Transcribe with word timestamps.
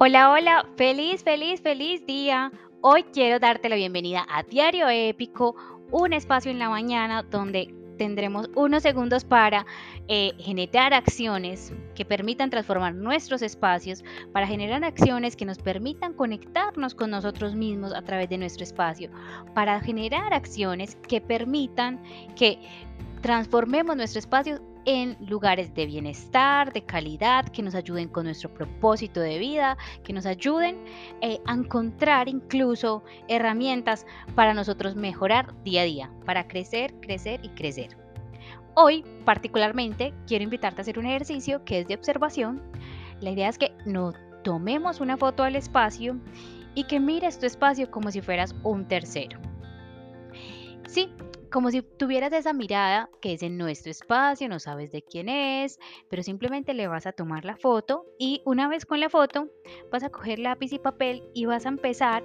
Hola, 0.00 0.30
hola, 0.30 0.64
feliz, 0.76 1.24
feliz, 1.24 1.60
feliz 1.60 2.06
día. 2.06 2.52
Hoy 2.82 3.02
quiero 3.12 3.40
darte 3.40 3.68
la 3.68 3.74
bienvenida 3.74 4.24
a 4.30 4.44
Diario 4.44 4.88
Épico, 4.88 5.56
un 5.90 6.12
espacio 6.12 6.52
en 6.52 6.60
la 6.60 6.68
mañana 6.68 7.24
donde 7.24 7.74
tendremos 7.96 8.48
unos 8.54 8.84
segundos 8.84 9.24
para 9.24 9.66
eh, 10.06 10.34
generar 10.38 10.94
acciones 10.94 11.72
que 11.96 12.04
permitan 12.04 12.48
transformar 12.48 12.94
nuestros 12.94 13.42
espacios, 13.42 14.04
para 14.32 14.46
generar 14.46 14.84
acciones 14.84 15.34
que 15.34 15.44
nos 15.44 15.58
permitan 15.58 16.14
conectarnos 16.14 16.94
con 16.94 17.10
nosotros 17.10 17.56
mismos 17.56 17.92
a 17.92 18.02
través 18.02 18.28
de 18.28 18.38
nuestro 18.38 18.62
espacio, 18.62 19.10
para 19.52 19.80
generar 19.80 20.32
acciones 20.32 20.94
que 21.08 21.20
permitan 21.20 22.00
que 22.36 22.60
transformemos 23.20 23.96
nuestro 23.96 24.20
espacio 24.20 24.60
en 24.88 25.18
lugares 25.20 25.74
de 25.74 25.84
bienestar, 25.84 26.72
de 26.72 26.82
calidad, 26.82 27.46
que 27.50 27.62
nos 27.62 27.74
ayuden 27.74 28.08
con 28.08 28.24
nuestro 28.24 28.48
propósito 28.54 29.20
de 29.20 29.38
vida, 29.38 29.76
que 30.02 30.14
nos 30.14 30.24
ayuden 30.24 30.82
eh, 31.20 31.40
a 31.44 31.52
encontrar 31.52 32.26
incluso 32.26 33.04
herramientas 33.28 34.06
para 34.34 34.54
nosotros 34.54 34.96
mejorar 34.96 35.52
día 35.62 35.82
a 35.82 35.84
día, 35.84 36.10
para 36.24 36.48
crecer, 36.48 36.94
crecer 37.02 37.38
y 37.42 37.50
crecer. 37.50 37.98
Hoy 38.76 39.04
particularmente 39.26 40.14
quiero 40.26 40.44
invitarte 40.44 40.80
a 40.80 40.82
hacer 40.82 40.98
un 40.98 41.04
ejercicio 41.04 41.62
que 41.66 41.80
es 41.80 41.86
de 41.86 41.94
observación. 41.94 42.62
La 43.20 43.28
idea 43.28 43.50
es 43.50 43.58
que 43.58 43.72
no 43.84 44.14
tomemos 44.42 45.02
una 45.02 45.18
foto 45.18 45.42
al 45.42 45.56
espacio 45.56 46.18
y 46.74 46.84
que 46.84 46.98
mires 46.98 47.38
tu 47.38 47.44
espacio 47.44 47.90
como 47.90 48.10
si 48.10 48.22
fueras 48.22 48.54
un 48.62 48.88
tercero. 48.88 49.38
Sí, 50.86 51.10
como 51.50 51.70
si 51.70 51.82
tuvieras 51.82 52.32
esa 52.32 52.52
mirada 52.52 53.10
que 53.20 53.34
es 53.34 53.42
en 53.42 53.56
nuestro 53.56 53.90
espacio, 53.90 54.48
no 54.48 54.58
sabes 54.58 54.92
de 54.92 55.02
quién 55.02 55.28
es, 55.28 55.78
pero 56.08 56.22
simplemente 56.22 56.74
le 56.74 56.88
vas 56.88 57.06
a 57.06 57.12
tomar 57.12 57.44
la 57.44 57.56
foto 57.56 58.04
y 58.18 58.42
una 58.44 58.68
vez 58.68 58.84
con 58.84 59.00
la 59.00 59.08
foto 59.08 59.48
vas 59.90 60.02
a 60.02 60.10
coger 60.10 60.38
lápiz 60.38 60.72
y 60.72 60.78
papel 60.78 61.22
y 61.34 61.46
vas 61.46 61.66
a 61.66 61.70
empezar 61.70 62.22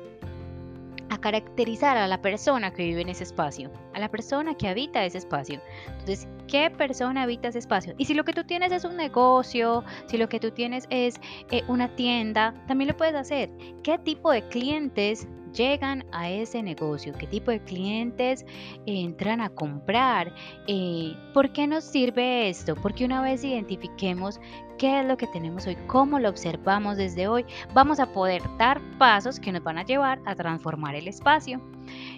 a 1.10 1.20
caracterizar 1.20 1.96
a 1.98 2.08
la 2.08 2.22
persona 2.22 2.74
que 2.74 2.84
vive 2.84 3.02
en 3.02 3.10
ese 3.10 3.24
espacio, 3.24 3.72
a 3.94 4.00
la 4.00 4.10
persona 4.10 4.56
que 4.56 4.68
habita 4.68 5.06
ese 5.06 5.20
espacio. 5.20 5.62
Entonces, 5.88 6.28
¿qué 6.48 6.72
persona 6.72 7.24
habita 7.24 7.50
ese 7.50 7.60
espacio? 7.60 7.94
Y 7.98 8.06
si 8.06 8.14
lo 8.14 8.24
que 8.24 8.34
tú 8.34 8.44
tienes 8.44 8.72
es 8.72 8.84
un 8.84 8.98
negocio, 8.98 9.84
si 10.08 10.18
lo 10.18 10.28
que 10.28 10.40
tú 10.40 10.52
tienes 10.52 10.88
es 10.90 11.20
eh, 11.52 11.64
una 11.68 11.96
tienda, 11.96 12.54
también 12.68 12.90
lo 12.90 12.98
puedes 12.98 13.16
hacer. 13.16 13.52
¿Qué 13.84 14.00
tipo 14.00 14.32
de 14.32 14.48
clientes 14.48 15.28
llegan 15.54 16.06
a 16.12 16.30
ese 16.30 16.62
negocio, 16.62 17.14
qué 17.18 17.28
tipo 17.28 17.52
de 17.52 17.60
clientes 17.64 18.46
entran 18.86 19.42
a 19.42 19.50
comprar, 19.50 20.34
eh, 20.68 21.16
por 21.34 21.52
qué 21.52 21.68
nos 21.68 21.84
sirve 21.84 22.50
esto, 22.50 22.76
porque 22.76 23.06
una 23.06 23.22
vez 23.22 23.44
identifiquemos 23.44 24.40
qué 24.78 25.02
es 25.02 25.06
lo 25.06 25.18
que 25.18 25.28
tenemos 25.28 25.66
hoy, 25.68 25.78
cómo 25.88 26.20
lo 26.20 26.30
observamos 26.30 26.98
desde 26.98 27.28
hoy, 27.28 27.46
vamos 27.74 28.00
a 28.00 28.12
poder 28.12 28.42
dar 28.58 28.82
pasos 28.98 29.40
que 29.40 29.52
nos 29.52 29.64
van 29.64 29.78
a 29.78 29.86
llevar 29.86 30.20
a 30.26 30.36
transformar 30.36 30.96
el 30.96 31.08
espacio. 31.08 31.62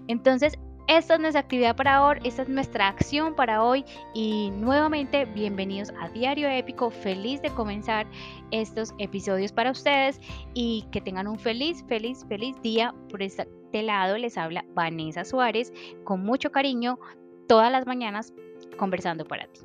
Entonces, 0.08 0.58
esta 0.88 1.16
es 1.16 1.20
nuestra 1.20 1.42
actividad 1.42 1.76
para 1.76 2.06
hoy, 2.06 2.18
esta 2.24 2.44
es 2.44 2.50
nuestra 2.50 2.88
acción 2.88 3.36
para 3.36 3.64
hoy 3.64 3.84
y 4.14 4.52
nuevamente 4.52 5.26
bienvenidos 5.26 5.92
a 6.00 6.10
Diario 6.10 6.48
Épico, 6.48 6.92
feliz 6.92 7.42
de 7.42 7.50
comenzar 7.50 8.06
estos 8.52 8.94
episodios 9.00 9.52
para 9.52 9.72
ustedes 9.72 10.20
y 10.54 10.86
que 10.92 11.02
tengan 11.02 11.28
un 11.28 11.40
feliz, 11.40 11.84
feliz, 11.88 12.26
feliz 12.30 12.56
día. 12.62 12.94
Por 13.10 13.24
este 13.24 13.48
lado 13.74 14.18
les 14.18 14.38
habla 14.38 14.64
Vanessa 14.76 15.26
Suárez 15.26 15.74
con 16.04 16.24
mucho 16.24 16.52
cariño 16.52 17.00
todas 17.48 17.72
las 17.72 17.88
mañanas 17.88 18.34
conversando 18.78 19.26
para 19.26 19.48
ti. 19.48 19.62